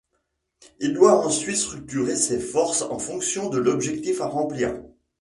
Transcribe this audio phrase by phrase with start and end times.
[0.79, 4.73] Il doit ensuite structurer ses forces en fonction de l’objectif à remplir.